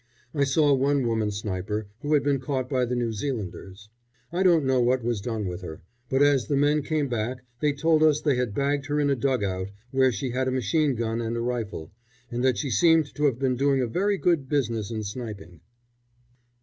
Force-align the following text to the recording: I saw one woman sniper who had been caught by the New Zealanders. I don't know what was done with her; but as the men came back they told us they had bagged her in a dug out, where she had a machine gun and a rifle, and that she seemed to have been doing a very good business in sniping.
I 0.33 0.45
saw 0.45 0.73
one 0.73 1.05
woman 1.05 1.29
sniper 1.29 1.85
who 2.01 2.15
had 2.15 2.23
been 2.23 2.39
caught 2.39 2.67
by 2.67 2.85
the 2.85 2.95
New 2.95 3.13
Zealanders. 3.13 3.87
I 4.31 4.41
don't 4.41 4.65
know 4.65 4.81
what 4.81 5.03
was 5.03 5.21
done 5.21 5.45
with 5.45 5.61
her; 5.61 5.83
but 6.09 6.23
as 6.23 6.47
the 6.47 6.57
men 6.57 6.81
came 6.81 7.07
back 7.07 7.43
they 7.59 7.71
told 7.71 8.01
us 8.01 8.19
they 8.19 8.35
had 8.35 8.55
bagged 8.55 8.87
her 8.87 8.99
in 8.99 9.11
a 9.11 9.15
dug 9.15 9.43
out, 9.43 9.69
where 9.91 10.11
she 10.11 10.31
had 10.31 10.47
a 10.47 10.51
machine 10.51 10.95
gun 10.95 11.21
and 11.21 11.37
a 11.37 11.41
rifle, 11.41 11.91
and 12.31 12.43
that 12.43 12.57
she 12.57 12.71
seemed 12.71 13.13
to 13.13 13.25
have 13.25 13.37
been 13.37 13.55
doing 13.55 13.79
a 13.79 13.85
very 13.85 14.17
good 14.17 14.49
business 14.49 14.89
in 14.89 15.03
sniping. 15.03 15.59